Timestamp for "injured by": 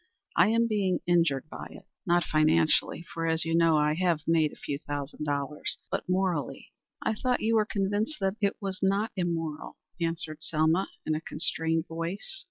1.05-1.67